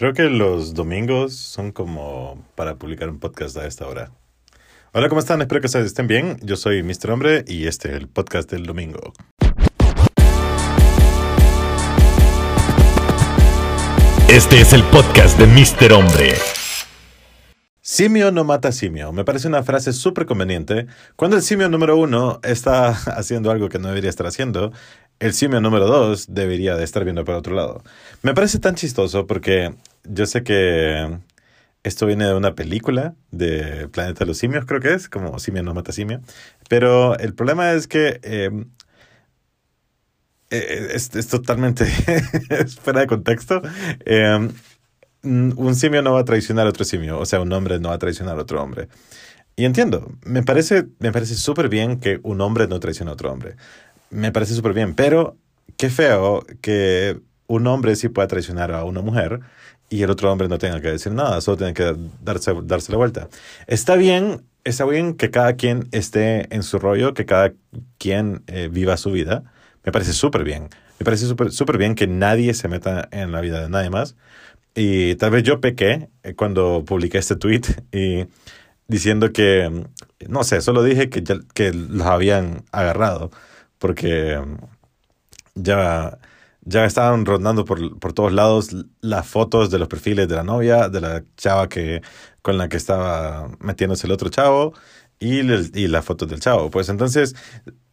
[0.00, 4.10] Creo que los domingos son como para publicar un podcast a esta hora.
[4.94, 5.42] Hola, ¿cómo están?
[5.42, 6.38] Espero que estén bien.
[6.40, 7.10] Yo soy Mr.
[7.10, 9.12] Hombre y este es el podcast del domingo.
[14.30, 15.92] Este es el podcast de Mr.
[15.92, 16.32] Hombre.
[17.82, 19.12] Simio no mata simio.
[19.12, 20.86] Me parece una frase súper conveniente.
[21.16, 22.88] Cuando el simio número uno está
[23.18, 24.72] haciendo algo que no debería estar haciendo,
[25.18, 27.82] el simio número dos debería de estar viendo para otro lado.
[28.22, 29.74] Me parece tan chistoso porque
[30.04, 31.18] yo sé que
[31.82, 35.62] esto viene de una película de Planeta de los Simios, creo que es, como simio
[35.62, 36.20] no mata simio.
[36.68, 38.70] Pero el problema es que em,
[40.50, 41.86] eh, es, es, totalmente
[42.82, 43.62] fuera de contexto.
[44.04, 44.48] Eh,
[45.22, 47.96] un simio no va a traicionar a otro simio, o sea, un hombre no va
[47.96, 48.88] a traicionar a otro hombre.
[49.56, 53.32] Y entiendo, me parece me parece súper bien que un hombre no traicione a otro
[53.32, 53.56] hombre.
[54.10, 55.36] Me parece súper bien, pero
[55.76, 59.40] qué feo que un hombre sí pueda traicionar a una mujer
[59.90, 62.98] y el otro hombre no tenga que decir nada, solo tiene que darse, darse la
[62.98, 63.28] vuelta.
[63.66, 67.52] Está bien, está bien que cada quien esté en su rollo, que cada
[67.98, 69.44] quien eh, viva su vida.
[69.84, 70.68] Me parece súper bien.
[70.98, 74.16] Me parece súper bien que nadie se meta en la vida de nadie más.
[74.74, 78.26] Y tal vez yo pequé eh, cuando publiqué este tweet y
[78.88, 81.22] diciendo que, mm, no sé, solo dije que,
[81.54, 83.30] que los habían agarrado
[83.80, 84.56] porque mm,
[85.56, 86.18] ya,
[86.70, 90.88] ya estaban rondando por, por todos lados las fotos de los perfiles de la novia,
[90.88, 92.00] de la chava que,
[92.42, 94.72] con la que estaba metiéndose el otro chavo
[95.18, 96.70] y, y las fotos del chavo.
[96.70, 97.34] Pues entonces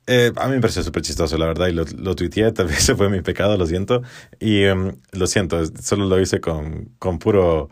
[0.08, 2.80] eh, a mí me pareció súper chistoso, la verdad, y lo, lo tuiteé, tal vez
[2.80, 4.02] ese fue mi pecado, lo siento.
[4.40, 7.70] Y um, lo siento, solo lo hice con, con puro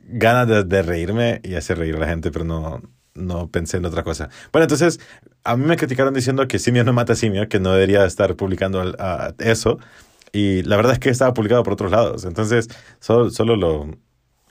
[0.00, 2.82] ganas de, reírme y hacer reír a la gente, pero no,
[3.14, 4.30] no pensé en otra cosa.
[4.52, 5.00] Bueno, entonces,
[5.44, 8.94] a mí me criticaron diciendo que Simio no mata Simio, que no debería estar publicando
[9.38, 9.78] eso.
[10.32, 12.24] Y la verdad es que estaba publicado por otros lados.
[12.24, 12.68] Entonces,
[13.00, 13.88] solo, solo lo,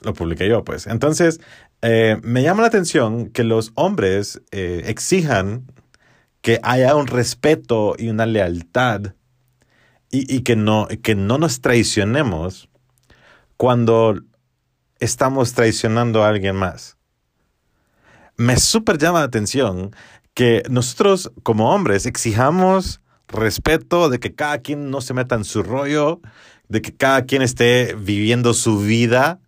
[0.00, 0.86] lo publiqué yo, pues.
[0.86, 1.40] Entonces,
[1.82, 5.66] eh, me llama la atención que los hombres eh, exijan
[6.42, 9.14] que haya un respeto y una lealtad
[10.10, 12.68] y, y, que, no, que no nos traicionemos
[13.56, 14.20] cuando
[14.98, 16.96] estamos traicionando a alguien más.
[18.36, 19.94] Me súper llama la atención
[20.34, 23.00] que nosotros como hombres exijamos
[23.32, 26.20] respeto de que cada quien no se meta en su rollo,
[26.68, 29.40] de que cada quien esté viviendo su vida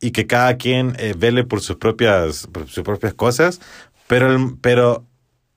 [0.00, 3.60] y que cada quien eh, vele por sus propias, sus propias cosas,
[4.06, 5.06] pero, pero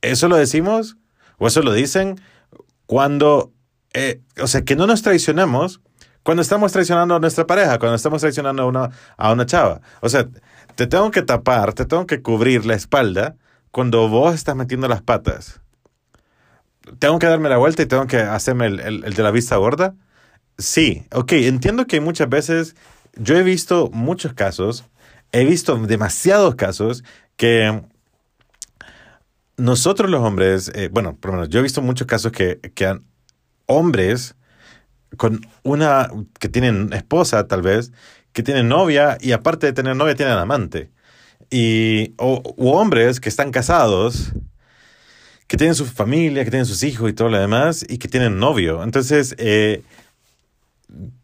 [0.01, 0.97] eso lo decimos
[1.37, 2.19] o eso lo dicen
[2.85, 3.51] cuando,
[3.93, 5.81] eh, o sea, que no nos traicionemos
[6.23, 9.81] cuando estamos traicionando a nuestra pareja, cuando estamos traicionando a una, a una chava.
[10.01, 10.27] O sea,
[10.75, 13.35] te tengo que tapar, te tengo que cubrir la espalda
[13.71, 15.61] cuando vos estás metiendo las patas.
[16.97, 19.95] Tengo que darme la vuelta y tengo que hacerme el, el, de la vista gorda.
[20.57, 22.75] Sí, ok, entiendo que muchas veces
[23.15, 24.85] yo he visto muchos casos,
[25.31, 27.03] he visto demasiados casos
[27.37, 27.81] que
[29.57, 32.99] nosotros los hombres, eh, bueno, por lo menos yo he visto muchos casos que, que
[33.65, 34.35] hombres
[35.17, 37.91] con una, que tienen esposa tal vez,
[38.33, 40.91] que tienen novia y aparte de tener novia tienen amante.
[41.51, 44.33] Y, o hombres que están casados,
[45.49, 48.37] que tienen su familia, que tienen sus hijos y todo lo demás, y que tienen
[48.37, 48.83] novio.
[48.83, 49.83] Entonces, eh,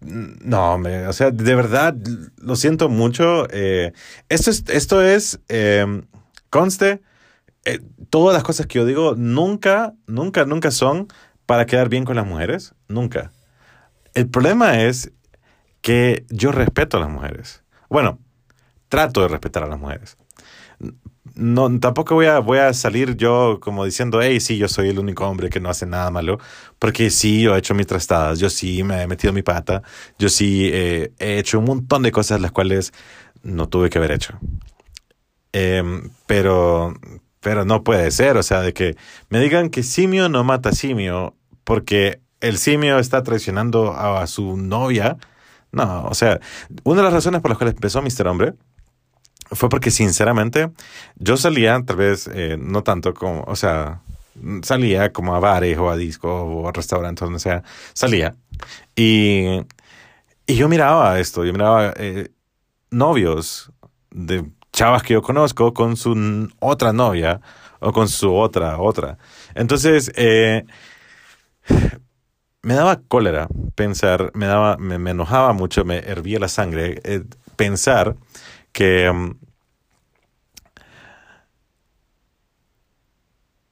[0.01, 1.95] no, o sea, de verdad,
[2.37, 3.47] lo siento mucho.
[3.51, 3.93] Eh,
[4.27, 6.01] esto es, esto es eh,
[6.49, 7.01] conste,
[7.65, 11.07] eh, todas las cosas que yo digo nunca, nunca, nunca son
[11.45, 12.73] para quedar bien con las mujeres.
[12.87, 13.31] Nunca.
[14.15, 15.11] El problema es
[15.81, 17.63] que yo respeto a las mujeres.
[17.89, 18.17] Bueno,
[18.89, 20.17] trato de respetar a las mujeres.
[21.35, 24.99] No, tampoco voy a, voy a salir yo como diciendo, hey, sí, yo soy el
[24.99, 26.39] único hombre que no hace nada malo,
[26.79, 29.81] porque sí, yo he hecho mis trastadas, yo sí me he metido mi pata,
[30.17, 32.93] yo sí eh, he hecho un montón de cosas las cuales
[33.43, 34.39] no tuve que haber hecho.
[35.51, 35.83] Eh,
[36.25, 36.93] pero,
[37.41, 38.95] pero no puede ser, o sea, de que
[39.29, 41.35] me digan que simio no mata simio
[41.65, 45.17] porque el simio está traicionando a, su novia.
[45.71, 46.39] No, o sea,
[46.83, 48.27] una de las razones por las cuales empezó Mr.
[48.27, 48.53] Hombre
[49.51, 50.71] fue porque sinceramente
[51.17, 54.01] yo salía, tal vez eh, no tanto como, o sea,
[54.63, 57.63] salía como a bares o a discos o a restaurantes, donde sea,
[57.93, 58.35] salía.
[58.95, 59.61] Y,
[60.47, 62.29] y yo miraba esto, yo miraba eh,
[62.91, 63.71] novios
[64.11, 67.41] de chavas que yo conozco con su otra novia
[67.79, 69.17] o con su otra, otra.
[69.53, 70.65] Entonces, eh,
[72.61, 77.23] me daba cólera pensar, me, daba, me, enojaba mucho, me hervía la sangre eh,
[77.55, 78.15] pensar
[78.75, 79.33] que um,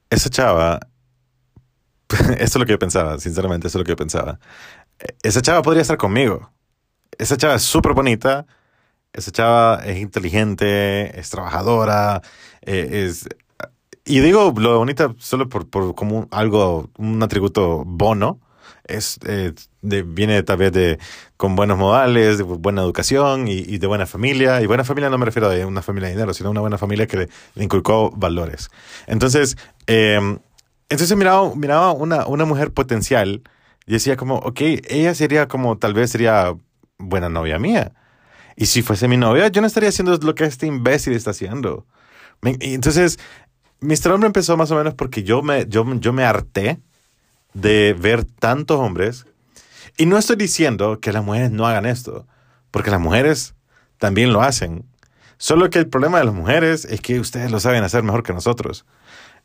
[0.10, 0.80] esa chava,
[2.10, 4.40] esto es lo que yo pensaba, sinceramente, eso es lo que yo pensaba.
[5.24, 6.54] Esa chava podría estar conmigo
[7.18, 8.46] esa chava es súper bonita,
[9.14, 12.22] esa chava es inteligente, es trabajadora,
[12.62, 13.28] eh, es...
[14.06, 18.42] Y digo lo bonita solo por, por como algo, un atributo bono.
[18.86, 21.00] Es, eh, de, viene tal vez de
[21.38, 24.62] con buenos modales, de buena educación y, y de buena familia.
[24.62, 27.08] Y buena familia no me refiero a una familia de dinero, sino una buena familia
[27.08, 28.70] que le, inculcó valores.
[29.08, 29.58] Entonces,
[29.88, 30.38] eh,
[30.90, 33.42] entonces miraba, miraba una, una mujer potencial
[33.86, 36.54] y decía como, ok, ella sería como, tal vez sería
[36.98, 37.94] buena novia mía.
[38.56, 41.86] Y si fuese mi novia, yo no estaría haciendo lo que este imbécil está haciendo.
[42.42, 43.20] Entonces,
[43.80, 44.12] Mr.
[44.12, 46.80] Hombre empezó más o menos porque yo me, yo, yo me harté
[47.54, 49.26] de ver tantos hombres.
[49.98, 52.28] Y no estoy diciendo que las mujeres no hagan esto,
[52.72, 53.56] porque las mujeres
[53.98, 54.86] también lo hacen.
[55.38, 58.34] Solo que el problema de las mujeres es que ustedes lo saben hacer mejor que
[58.34, 58.86] nosotros.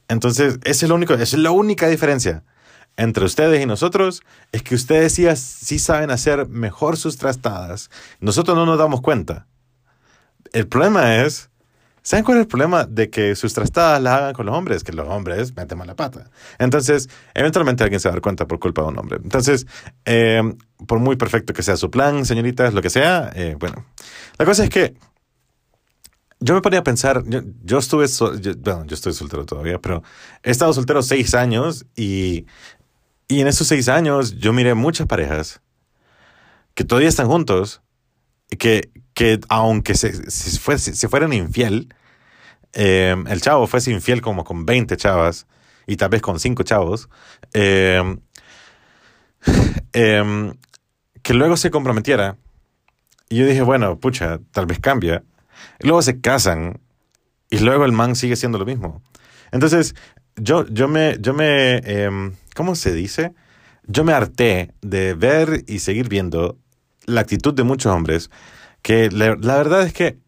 [0.09, 2.45] Entonces, ese es lo único, esa es la única diferencia
[2.99, 7.91] entre ustedes y nosotros, es que ustedes sí, sí saben hacer mejor sus trastadas.
[8.19, 9.47] Nosotros no nos damos cuenta.
[10.53, 11.49] El problema es,
[12.09, 14.83] ¿saben cuál es el problema de que sus trastadas las hagan con los hombres?
[14.83, 16.31] Que los hombres meten mala pata.
[16.59, 19.19] Entonces, eventualmente alguien se va a dar cuenta por culpa de un hombre.
[19.23, 19.67] Entonces,
[20.07, 20.43] eh,
[20.87, 23.85] por muy perfecto que sea su plan, señoritas, lo que sea, eh, bueno,
[24.39, 24.95] la cosa es que
[26.41, 29.79] yo me ponía a pensar, yo, yo estuve, sol- yo- bueno, yo estoy soltero todavía,
[29.79, 30.03] pero
[30.43, 32.47] he estado soltero seis años y,
[33.29, 35.61] y en esos seis años yo miré muchas parejas
[36.75, 37.83] que todavía están juntos
[38.59, 41.89] que, que aunque se, se, fue- se fueran infiel,
[42.73, 45.47] eh, el chavo fuese infiel como con 20 chavas
[45.87, 47.09] y tal vez con 5 chavos,
[47.55, 48.17] eh,
[49.93, 50.53] eh,
[51.23, 52.37] que luego se comprometiera.
[53.29, 55.23] Y yo dije, bueno, pucha, tal vez cambia.
[55.81, 56.81] Y luego se casan
[57.51, 59.03] y luego el man sigue siendo lo mismo.
[59.51, 59.95] Entonces,
[60.37, 63.35] yo, yo me, yo me, em, ¿cómo se dice?
[63.87, 66.59] Yo me harté de ver y seguir viendo
[67.07, 68.31] la actitud de muchos hombres
[68.83, 70.19] que la, la verdad es que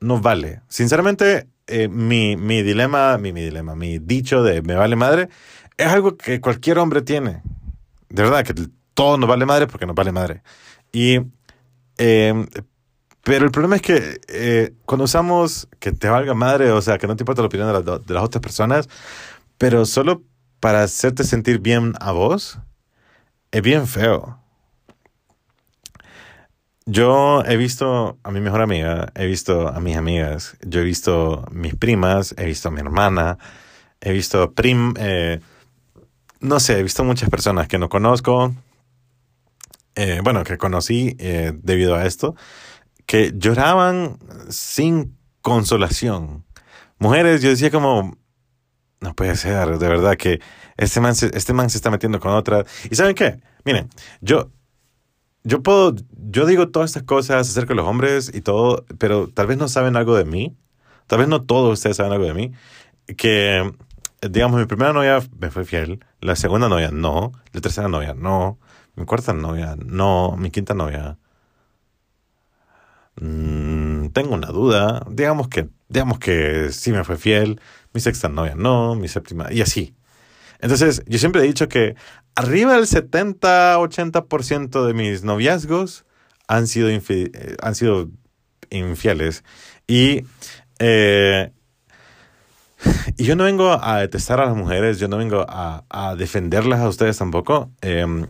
[0.00, 0.60] no vale.
[0.68, 5.28] Sinceramente, eh, mi, mi dilema, mi, mi dilema, mi dicho de me vale madre
[5.76, 7.42] es algo que cualquier hombre tiene.
[8.08, 8.54] De verdad, que
[8.94, 10.42] todo nos vale madre porque nos vale madre.
[10.92, 11.20] Y
[11.98, 12.46] eh,
[13.24, 17.06] pero el problema es que eh, cuando usamos que te valga madre, o sea, que
[17.06, 18.88] no te importa la opinión de, de las otras personas,
[19.56, 20.22] pero solo
[20.60, 22.58] para hacerte sentir bien a vos,
[23.50, 24.43] es bien feo.
[26.86, 31.46] Yo he visto a mi mejor amiga, he visto a mis amigas, yo he visto
[31.50, 33.38] mis primas, he visto a mi hermana,
[34.02, 35.40] he visto prim, eh,
[36.40, 38.54] no sé, he visto muchas personas que no conozco,
[39.94, 42.36] eh, bueno, que conocí eh, debido a esto,
[43.06, 44.18] que lloraban
[44.50, 46.44] sin consolación.
[46.98, 48.18] Mujeres, yo decía como,
[49.00, 50.40] no puede ser, de verdad que
[50.76, 52.66] este man se, este man se está metiendo con otra.
[52.90, 53.40] ¿Y saben qué?
[53.64, 53.88] Miren,
[54.20, 54.50] yo,
[55.44, 55.94] yo puedo,
[56.30, 59.68] yo digo todas estas cosas acerca de los hombres y todo, pero tal vez no
[59.68, 60.56] saben algo de mí.
[61.06, 62.52] Tal vez no todos ustedes saben algo de mí.
[63.16, 63.72] Que,
[64.30, 68.58] digamos, mi primera novia me fue fiel, la segunda novia no, la tercera novia no,
[68.96, 71.18] mi cuarta novia no, mi quinta novia
[73.16, 75.04] Mm, tengo una duda.
[75.10, 77.60] Digamos que, digamos que sí me fue fiel.
[77.92, 79.94] Mi sexta novia no, mi séptima, y así.
[80.64, 81.94] Entonces, yo siempre he dicho que
[82.34, 86.06] arriba del 70-80% de mis noviazgos
[86.48, 88.08] han sido, eh, han sido
[88.70, 89.44] infieles.
[89.86, 90.24] Y,
[90.78, 91.52] eh,
[93.18, 96.80] y yo no vengo a detestar a las mujeres, yo no vengo a, a defenderlas
[96.80, 97.70] a ustedes tampoco.
[97.82, 98.26] Em,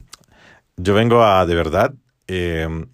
[0.76, 1.94] yo vengo a, de verdad,
[2.26, 2.87] em,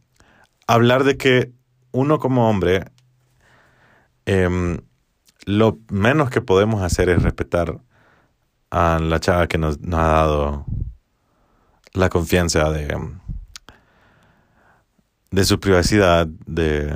[0.66, 1.50] hablar de que
[1.92, 2.84] uno como hombre,
[4.26, 4.80] em,
[5.46, 7.80] lo menos que podemos hacer es respetar
[8.70, 10.64] a la chava que nos, ha dado
[11.92, 12.96] la confianza de,
[15.30, 16.92] de su privacidad, de...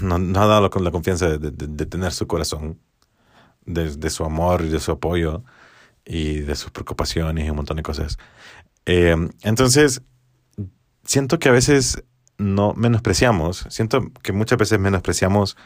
[0.00, 2.80] Nos, ha dado la, confianza de, de- tener su corazón,
[3.66, 5.44] de, de su amor y de su apoyo
[6.04, 8.18] y de sus preocupaciones y un montón de cosas.
[8.86, 10.02] Em, entonces,
[11.04, 12.02] siento que a veces
[12.38, 15.56] no menospreciamos, siento que muchas veces menospreciamos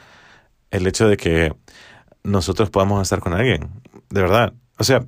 [0.71, 1.57] el hecho de que
[2.23, 3.71] nosotros podamos estar con alguien,
[4.11, 4.53] de verdad.
[4.79, 5.05] O sea,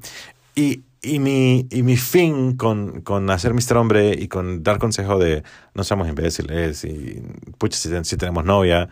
[0.55, 3.77] y, y, mi, y mi fin con, con hacer Mr.
[3.77, 5.43] Hombre y con dar consejo de
[5.75, 7.23] no seamos imbéciles y
[7.59, 8.89] pucha, si, si tenemos novia,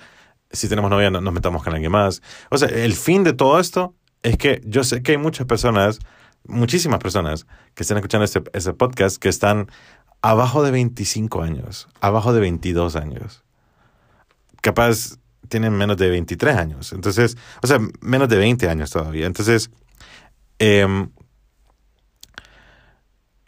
[0.50, 2.22] si tenemos novia no nos metamos con alguien más.
[2.50, 5.98] O sea, el fin de todo esto es que yo sé que hay muchas personas,
[6.46, 9.68] muchísimas personas que están escuchando este, este podcast que están
[10.22, 13.44] abajo de 25 años, abajo de 22 años.
[14.60, 16.92] Capaz tienen menos de 23 años.
[16.92, 19.26] Entonces, o sea, menos de 20 años todavía.
[19.26, 19.70] Entonces,
[20.58, 21.10] em,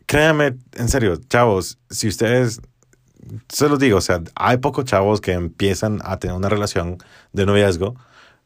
[0.07, 2.61] créanme, en serio, chavos, si ustedes,
[3.49, 6.99] se los digo, o sea, hay pocos chavos que empiezan a tener una relación
[7.33, 7.95] de noviazgo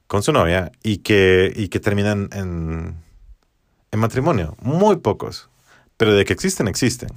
[0.06, 2.96] con su novia y que, y que terminan en,
[3.90, 4.56] en matrimonio.
[4.60, 5.48] Muy pocos.
[5.96, 7.10] Pero de que existen, existen.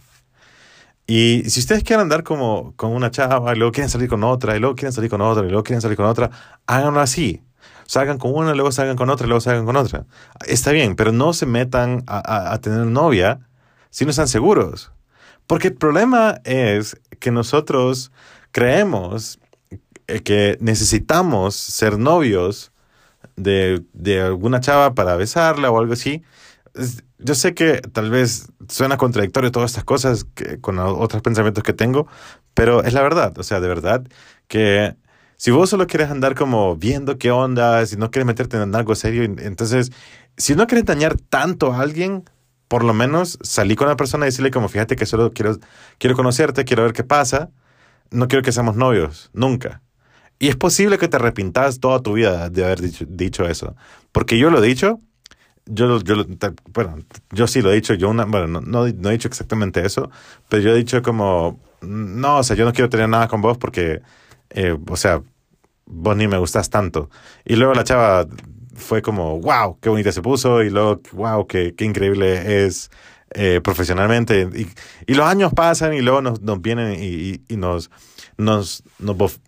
[1.07, 4.57] Y si ustedes quieren andar como con una chava y luego quieren salir con otra
[4.57, 6.29] y luego quieren salir con otra y luego quieren salir con otra,
[6.67, 7.41] háganlo así.
[7.85, 10.05] Salgan con una, luego salgan con otra luego salgan con otra.
[10.45, 13.39] Está bien, pero no se metan a, a tener novia
[13.89, 14.91] si no están seguros.
[15.47, 18.11] Porque el problema es que nosotros
[18.51, 19.39] creemos
[20.25, 22.73] que necesitamos ser novios
[23.37, 26.23] de, de alguna chava para besarla o algo así
[27.19, 30.25] yo sé que tal vez suena contradictorio todas estas cosas
[30.61, 32.07] con otros pensamientos que tengo,
[32.53, 33.37] pero es la verdad.
[33.37, 34.07] O sea, de verdad
[34.47, 34.95] que
[35.37, 38.95] si vos solo quieres andar como viendo qué onda, si no quieres meterte en algo
[38.95, 39.91] serio, entonces,
[40.35, 42.23] si no quieres dañar tanto a alguien,
[42.67, 45.57] por lo menos salí con la persona y decirle como, fíjate que solo quiero,
[45.99, 47.51] quiero conocerte, quiero ver qué pasa,
[48.09, 49.81] no quiero que seamos novios, nunca.
[50.39, 53.75] Y es posible que te arrepintas toda tu vida de haber dicho eso,
[54.11, 54.99] porque yo lo he dicho
[55.67, 56.25] yo, yo,
[56.73, 56.97] bueno,
[57.31, 60.09] yo sí lo he dicho, yo una, bueno, no, no, he dicho exactamente eso,
[60.49, 63.57] pero yo he dicho como, no, o sea, yo no quiero tener nada con vos
[63.57, 64.01] porque,
[64.49, 65.21] eh, o sea,
[65.85, 67.09] vos ni me gustas tanto.
[67.45, 68.27] Y luego la chava
[68.75, 72.91] fue como, wow, qué bonita se puso, y luego, wow, qué, qué increíble es
[73.31, 74.49] eh, profesionalmente.
[74.55, 77.91] Y, y, los años pasan y luego nos, nos vienen y, y, nos,
[78.37, 79.39] nos, nos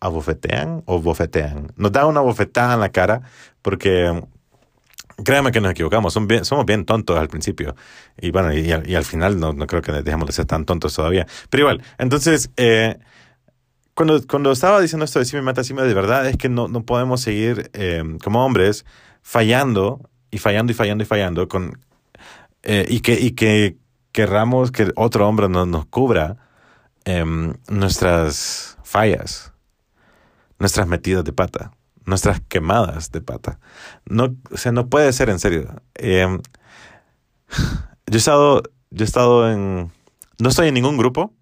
[0.00, 1.72] abofetean o bofetean.
[1.76, 3.22] Nos da una bofetada en la cara
[3.62, 4.22] porque
[5.24, 7.74] Créame que nos equivocamos, somos bien, somos bien tontos al principio.
[8.20, 11.26] Y bueno, y, al, final no, no, creo que dejemos de ser tan tontos todavía.
[11.50, 12.98] Pero igual, entonces, eh,
[13.94, 16.48] cuando, cuando estaba diciendo esto de si me mata, si me de verdad, es que
[16.48, 18.86] no, no podemos seguir eh, como hombres
[19.22, 21.80] fallando y fallando y fallando y fallando con,
[22.62, 23.76] eh, y, que, y que
[24.12, 26.36] querramos que otro hombre nos, nos cubra
[27.04, 29.52] em, nuestras fallas,
[30.60, 31.72] nuestras metidas de pata
[32.08, 33.60] nuestras quemadas de pata.
[34.06, 35.82] No, o sea, no puede ser en serio.
[35.94, 36.40] Em,
[38.06, 39.92] yo he estado, yo he estado en,
[40.38, 41.34] no estoy en ningún grupo.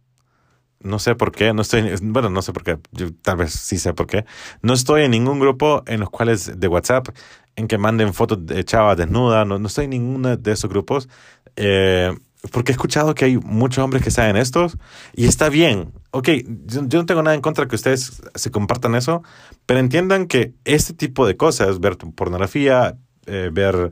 [0.81, 2.79] No sé por qué, no estoy, bueno, no sé por qué,
[3.23, 4.25] tal vez sí sé por qué.
[4.61, 7.09] No estoy en ningún grupo en los cuales de WhatsApp
[7.57, 11.09] en que manden fotos de chava desnuda, no, no estoy en ninguno de esos grupos.
[11.57, 12.15] Eh,
[12.53, 14.77] porque he escuchado que hay muchos hombres que saben estos
[15.15, 15.93] y está bien.
[16.17, 16.31] Ok,
[16.65, 19.23] yo, no tengo nada en contra que ustedes se compartan eso,
[19.67, 22.97] pero entiendan que este tipo de cosas, ver pornografía,
[23.27, 23.91] eh, ver,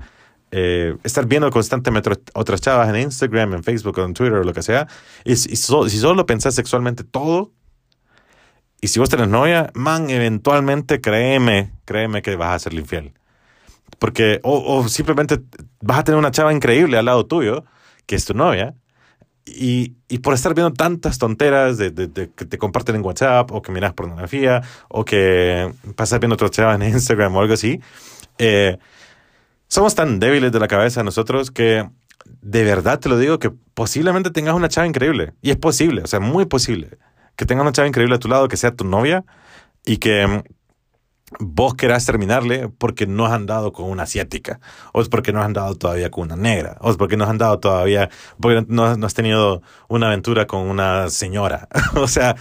[0.51, 4.63] eh, estar viendo constantemente otras chavas en Instagram, en Facebook, en Twitter o lo que
[4.63, 4.89] sea,
[5.27, 7.53] si solo pensás sexualmente todo,
[8.81, 13.13] y si vos tenés novia, man, eventualmente créeme, créeme que vas a ser infiel.
[13.99, 15.43] Porque, o, o simplemente
[15.83, 17.67] vas a tener una chava increíble al lado tuyo,
[18.07, 18.75] que es tu novia,
[19.47, 23.61] y, y, por estar viendo tantas tonteras de, de, que te comparten en WhatsApp o
[23.61, 27.81] que miras pornografía o que pasas viendo otros chavas en Instagram o algo así,
[28.39, 28.79] eh,
[29.69, 31.89] somos tan débiles de la cabeza nosotros que
[32.41, 35.35] de verdad te lo digo que posiblemente tengas una chava increíble.
[35.43, 36.99] Y es posible, o sea, muy posible
[37.37, 39.25] que tengas una chava increíble a tu lado, que sea tu novia
[39.85, 40.45] y que
[41.41, 44.61] vos querás terminarle porque no has andado con una asiática,
[44.93, 47.31] o es porque no has andado todavía con una negra, o es porque no has
[47.31, 51.69] andado todavía, porque no, has tenido una aventura con una señora.
[51.97, 52.37] o sea,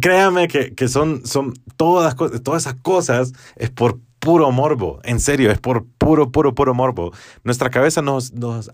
[0.00, 5.50] créame que, que son, son todas, todas esas cosas es por puro morbo, en serio,
[5.50, 7.12] es por puro, puro, puro morbo.
[7.42, 8.70] Nuestra cabeza nos, nos,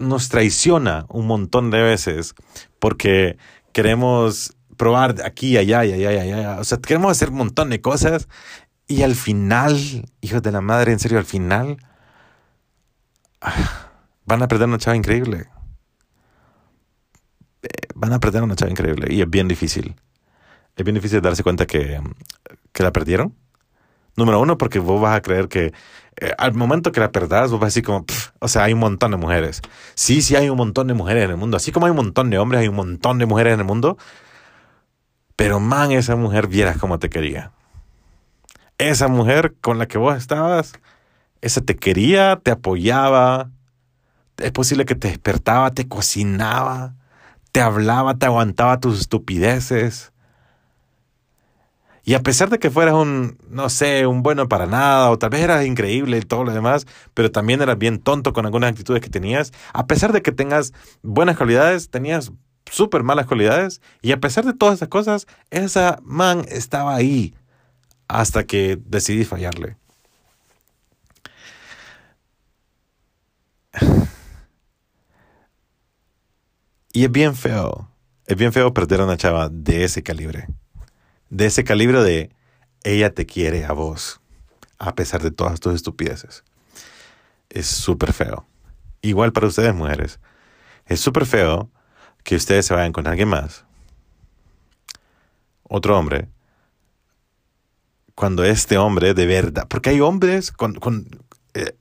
[0.00, 2.34] nos traiciona un montón de veces
[2.78, 3.36] porque
[3.72, 6.58] queremos probar aquí, allá, y allá, y allá.
[6.58, 8.28] O sea, queremos hacer un montón de cosas
[8.86, 9.76] y al final,
[10.22, 11.76] hijos de la madre, en serio, al final
[14.24, 15.48] van a perder una chava increíble.
[17.62, 19.96] Eh, van a perder una chava increíble y es bien difícil.
[20.74, 22.00] Es bien difícil darse cuenta que,
[22.72, 23.34] que la perdieron.
[24.16, 25.72] Número uno, porque vos vas a creer que
[26.20, 28.04] eh, al momento que la perdás, vos vas a decir como,
[28.40, 29.60] o sea, hay un montón de mujeres.
[29.94, 31.56] Sí, sí hay un montón de mujeres en el mundo.
[31.56, 33.98] Así como hay un montón de hombres, hay un montón de mujeres en el mundo.
[35.38, 37.52] Pero man, esa mujer vieras cómo te quería.
[38.76, 40.72] Esa mujer con la que vos estabas,
[41.40, 43.48] esa te quería, te apoyaba.
[44.38, 46.96] Es posible que te despertaba, te cocinaba,
[47.52, 50.10] te hablaba, te aguantaba tus estupideces.
[52.02, 55.30] Y a pesar de que fueras un, no sé, un bueno para nada, o tal
[55.30, 59.00] vez eras increíble y todo lo demás, pero también eras bien tonto con algunas actitudes
[59.00, 62.32] que tenías, a pesar de que tengas buenas cualidades, tenías
[62.70, 63.80] súper malas cualidades.
[64.02, 67.34] Y a pesar de todas esas cosas, esa man estaba ahí
[68.08, 69.76] hasta que decidí fallarle.
[76.92, 77.88] Y es bien feo.
[78.26, 80.48] Es bien feo perder a una chava de ese calibre.
[81.30, 82.30] De ese calibre de
[82.82, 84.20] ella te quiere a vos,
[84.78, 86.44] a pesar de todas tus estupideces.
[87.50, 88.46] Es súper feo.
[89.00, 90.18] Igual para ustedes, mujeres.
[90.86, 91.70] Es súper feo
[92.28, 93.64] que ustedes se vayan con alguien más,
[95.62, 96.28] otro hombre,
[98.14, 100.76] cuando este hombre de verdad, porque hay hombres con,
[101.54, 101.74] eh,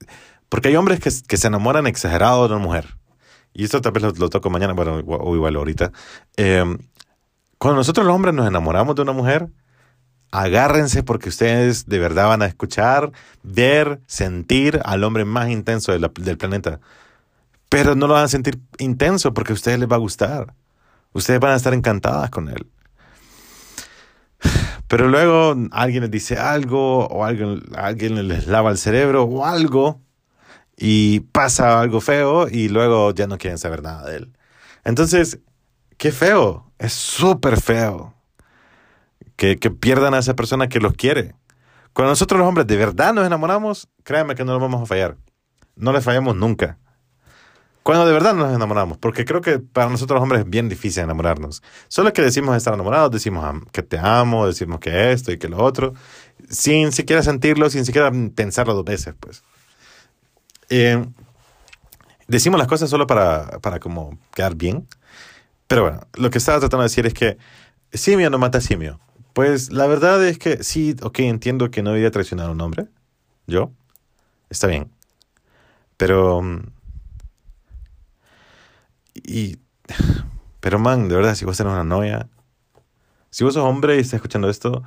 [0.48, 2.96] porque hay hombres que, se enamoran exagerado de una mujer.
[3.54, 5.92] Y esto tal vez lo, lo toco mañana, bueno, o igual ahorita.
[6.38, 6.78] Eh,
[7.58, 9.50] cuando nosotros los hombres nos enamoramos de una mujer,
[10.32, 13.12] agárrense porque ustedes de verdad van a escuchar,
[13.44, 16.80] ver, sentir al hombre más intenso del planeta.
[17.70, 20.54] Pero no lo van a sentir intenso porque a ustedes les va a gustar.
[21.14, 22.68] Ustedes van a estar encantadas con él.
[24.88, 30.02] Pero luego alguien les dice algo o alguien, alguien les lava el cerebro o algo
[30.78, 34.34] y pasa algo feo y luego ya no quieren saber nada de él.
[34.84, 35.40] Entonces,
[35.98, 38.14] qué feo, es súper feo
[39.36, 41.36] que, que, pierdan a esa persona que los quiere.
[41.94, 45.18] Cuando nosotros los hombres de verdad nos enamoramos, créanme que no nos vamos a fallar.
[45.76, 46.78] No les fallamos nunca.
[47.88, 51.04] Cuando de verdad nos enamoramos, porque creo que para nosotros los hombres es bien difícil
[51.04, 51.64] enamorarnos.
[51.88, 55.64] Solo que decimos estar enamorados, decimos que te amo, decimos que esto y que lo
[55.64, 55.94] otro,
[56.50, 59.42] sin siquiera sentirlo, sin siquiera pensarlo dos veces, pues.
[60.70, 61.02] Eh,
[62.28, 64.86] decimos las cosas solo para, para como quedar bien.
[65.68, 67.38] Pero bueno, lo que estaba tratando de decir es que
[67.94, 69.00] simio no mata simio.
[69.32, 72.88] Pues la verdad es que sí, ok, entiendo que no debía traicionar a un hombre.
[73.48, 73.72] Yo.
[74.50, 74.92] Está bien.
[75.96, 76.44] Pero
[79.24, 79.60] y,
[80.60, 82.30] pero man, de verdad, si vos tenés una novia,
[83.30, 84.84] si vos sos hombre y estás escuchando esto,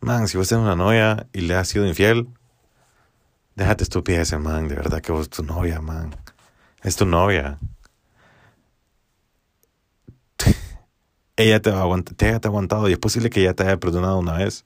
[0.00, 2.28] man, si vos tenés una novia y le has sido infiel,
[3.54, 6.14] déjate estupideces, man, de verdad que vos tu novia, man.
[6.82, 7.58] Es tu novia.
[11.36, 13.78] ella te, va a aguantar, te ha aguantado y es posible que ella te haya
[13.78, 14.64] perdonado una vez.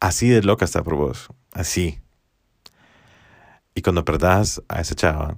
[0.00, 1.28] Así de loca está por vos.
[1.52, 2.00] Así.
[3.74, 5.36] Y cuando perdás a esa chava,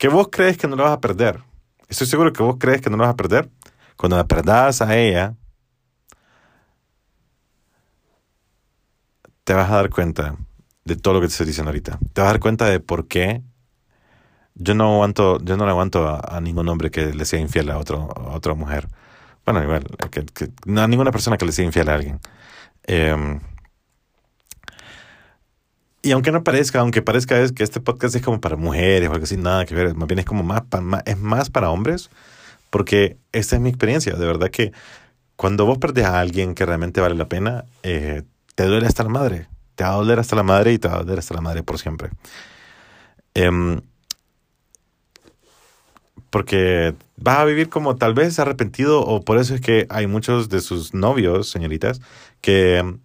[0.00, 1.40] que vos crees que no lo vas a perder.
[1.86, 3.50] Estoy seguro que vos crees que no lo vas a perder.
[3.98, 5.36] Cuando la perdás a ella,
[9.44, 10.36] te vas a dar cuenta
[10.86, 11.98] de todo lo que te estoy diciendo ahorita.
[12.14, 13.42] Te vas a dar cuenta de por qué
[14.54, 17.74] yo no aguanto, yo no le aguanto a, ningún hombre que le sea infiel a,
[17.74, 18.88] a otra mujer.
[19.44, 19.84] Bueno, igual,
[20.78, 22.20] a ninguna persona que le sea infiel a alguien.
[22.86, 23.38] Eh,
[26.02, 29.12] y aunque no parezca, aunque parezca es que este podcast es como para mujeres o
[29.12, 32.10] algo así, nada que ver, más bien es como más, más, es más para hombres,
[32.70, 34.72] porque esta es mi experiencia, de verdad que
[35.36, 38.22] cuando vos perdés a alguien que realmente vale la pena, eh,
[38.54, 40.96] te duele hasta la madre, te va a doler hasta la madre y te va
[40.96, 42.10] a doler hasta la madre por siempre.
[43.34, 43.80] Eh,
[46.30, 50.48] porque vas a vivir como tal vez arrepentido o por eso es que hay muchos
[50.48, 52.00] de sus novios, señoritas,
[52.40, 52.98] que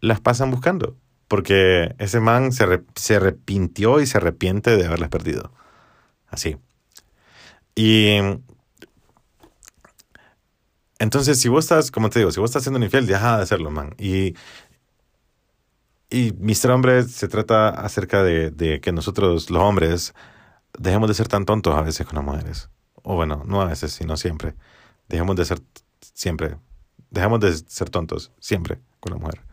[0.00, 0.94] las pasan buscando
[1.30, 5.52] porque ese man se, se arrepintió y se arrepiente de haberlas perdido.
[6.26, 6.56] Así.
[7.76, 8.16] Y
[10.98, 13.44] entonces, si vos estás, como te digo, si vos estás siendo un infiel, deja de
[13.44, 13.94] hacerlo, man.
[13.96, 14.34] Y,
[16.10, 16.72] y Mr.
[16.72, 20.14] Hombre se trata acerca de, de, que nosotros, los hombres,
[20.80, 22.70] dejemos de ser tan tontos a veces con las mujeres.
[23.04, 24.56] O bueno, no a veces, sino siempre.
[25.08, 25.60] Dejemos de ser
[26.00, 26.56] siempre.
[27.10, 29.49] Dejemos de ser tontos siempre con la mujer.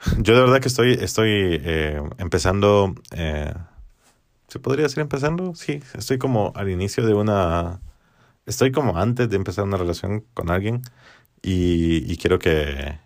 [0.18, 3.52] Yo de verdad que estoy, estoy eh, empezando, eh,
[4.48, 5.54] ¿se podría decir empezando?
[5.54, 7.80] Sí, estoy como al inicio de una,
[8.46, 10.82] estoy como antes de empezar una relación con alguien
[11.42, 12.98] y, y quiero que,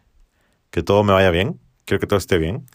[0.70, 2.66] que todo me vaya bien, quiero que todo esté bien.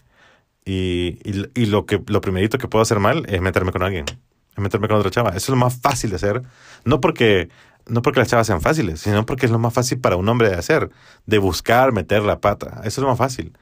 [0.66, 4.04] Y, y, y, lo, que, lo primerito que puedo hacer mal es meterme con alguien,
[4.06, 5.30] es meterme con otra chava.
[5.30, 6.42] Eso es lo más fácil de hacer,
[6.84, 7.48] no porque,
[7.86, 10.50] no porque las chavas sean fáciles, sino porque es lo más fácil para un hombre
[10.50, 10.90] de hacer,
[11.24, 12.82] de buscar meter la pata.
[12.84, 13.54] Eso es lo más fácil.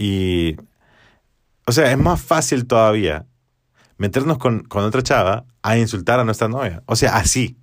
[0.00, 0.56] Y,
[1.66, 3.26] o sea, es más fácil todavía
[3.98, 6.82] meternos con, con otra chava a insultar a nuestra novia.
[6.86, 7.58] O sea, así.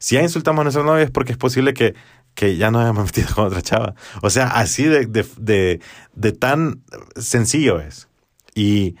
[0.00, 1.94] Si ya insultamos a nuestra novia es porque es posible que,
[2.34, 3.94] que ya nos hayamos metido con otra chava.
[4.20, 5.80] O sea, así de, de,
[6.12, 6.82] de, tan
[7.14, 8.08] sencillo es.
[8.56, 8.96] Y,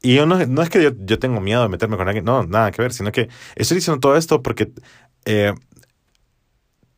[0.00, 2.44] y yo no, no es que yo, yo, tengo miedo de meterme con alguien, no,
[2.44, 4.70] nada que ver, sino que estoy diciendo todo esto porque
[5.24, 5.54] eh,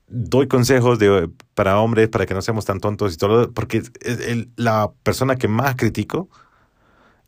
[0.09, 4.51] doy consejos de, para hombres para que no seamos tan tontos y todo, porque el,
[4.57, 6.29] la persona que más critico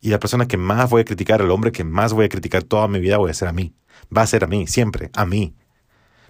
[0.01, 2.63] y la persona que más voy a criticar, el hombre que más voy a criticar
[2.63, 3.73] toda mi vida, voy a ser a mí.
[4.15, 5.53] Va a ser a mí, siempre, a mí.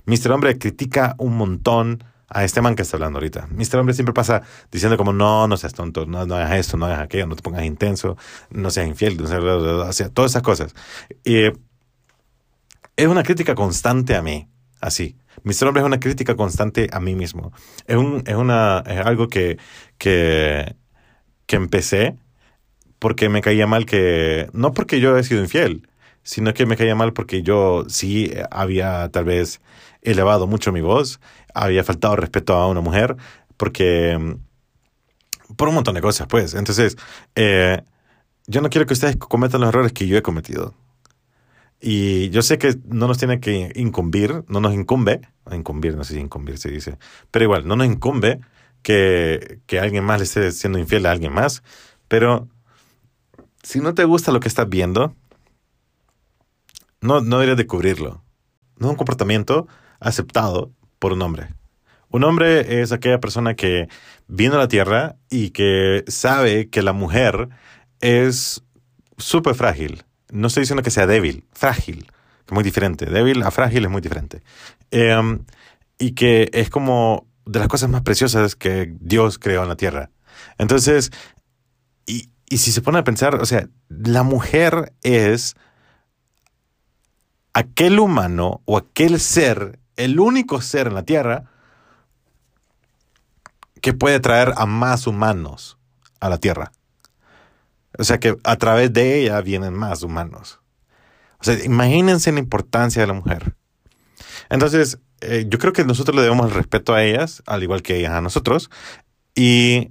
[0.05, 3.47] Mister Hombre critica un montón a este man que está hablando ahorita.
[3.51, 6.99] Mister Hombre siempre pasa diciendo como, no, no seas tonto, no, hagas esto, no hagas
[6.99, 8.17] aquello, no te pongas intenso,
[8.49, 10.73] no seas infiel, no seas, todas esas cosas.
[11.23, 11.45] Y
[12.95, 14.49] es una crítica constante a mí,
[14.81, 15.15] así.
[15.43, 15.67] Mr.
[15.67, 17.51] Hombre es una crítica constante a mí mismo.
[17.87, 19.57] Es, un, es, una, es algo que,
[19.97, 20.75] que,
[21.45, 22.17] que empecé
[22.99, 25.87] porque me caía mal que, no porque yo he sido infiel,
[26.23, 29.61] sino que me caía mal porque yo sí había tal vez
[30.01, 31.19] elevado mucho mi voz,
[31.53, 33.15] había faltado respeto a una mujer,
[33.57, 34.37] porque
[35.55, 36.53] por un montón de cosas, pues.
[36.53, 36.97] Entonces,
[37.35, 37.81] eh,
[38.47, 40.75] yo no quiero que ustedes cometan los errores que yo he cometido.
[41.81, 46.13] Y yo sé que no nos tiene que incumbir, no nos incumbe, incumbir, no sé
[46.13, 46.99] si incumbir se dice,
[47.31, 48.39] pero igual, no nos incumbe
[48.83, 51.63] que, que alguien más le esté siendo infiel a alguien más,
[52.07, 52.47] pero
[53.63, 55.15] si no te gusta lo que estás viendo,
[57.01, 58.23] no, no deberías de cubrirlo.
[58.77, 59.67] No es un comportamiento
[59.99, 61.49] aceptado por un hombre.
[62.09, 63.87] Un hombre es aquella persona que
[64.27, 67.49] vino a la tierra y que sabe que la mujer
[68.01, 68.63] es
[69.17, 70.03] súper frágil.
[70.31, 73.05] No estoy diciendo que sea débil, frágil, que es muy diferente.
[73.05, 74.41] Débil a frágil es muy diferente.
[74.89, 75.45] Em,
[75.99, 80.09] y que es como de las cosas más preciosas que Dios creó en la tierra.
[80.57, 81.11] Entonces,
[82.05, 85.55] y, y si se pone a pensar, o sea, la mujer es
[87.53, 91.51] aquel humano o aquel ser, el único ser en la tierra
[93.81, 95.77] que puede traer a más humanos
[96.19, 96.71] a la tierra.
[97.97, 100.59] O sea que a través de ella vienen más humanos.
[101.39, 103.55] O sea, imagínense la importancia de la mujer.
[104.49, 107.97] Entonces, eh, yo creo que nosotros le debemos el respeto a ellas, al igual que
[107.97, 108.69] ellas a nosotros.
[109.35, 109.89] Y,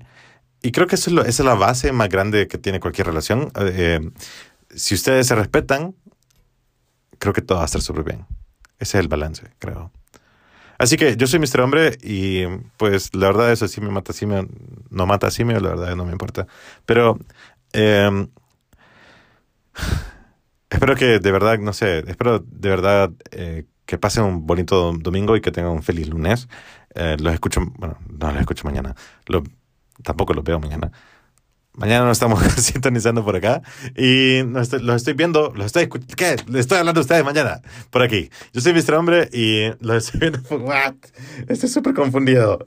[0.63, 3.07] y creo que eso es lo, esa es la base más grande que tiene cualquier
[3.07, 3.51] relación.
[3.57, 4.01] Eh,
[4.75, 5.95] si ustedes se respetan,
[7.19, 8.27] creo que todo va a estar súper bien.
[8.79, 9.93] Ese es el balance, creo.
[10.81, 11.61] Así que yo soy Mr.
[11.61, 12.47] Hombre y
[12.79, 14.49] pues la verdad eso sí me mata simio,
[14.89, 16.47] no mata simio, la verdad no me importa.
[16.87, 17.19] Pero
[17.73, 18.29] eh,
[20.71, 25.37] espero que de verdad, no sé, espero de verdad eh, que pasen un bonito domingo
[25.37, 26.49] y que tengan un feliz lunes.
[26.95, 28.95] Eh, los escucho, bueno, no los escucho mañana,
[30.03, 30.91] tampoco los veo mañana.
[31.75, 33.63] Mañana nos estamos sintonizando por acá
[33.97, 36.37] y los estoy, viendo, los estoy ¿Qué?
[36.49, 38.29] Les estoy hablando a ustedes mañana por aquí.
[38.53, 38.95] Yo soy Mr.
[38.95, 40.41] Hombre y los estoy viendo.
[40.51, 40.95] ¿What?
[41.49, 42.67] Estoy súper confundido.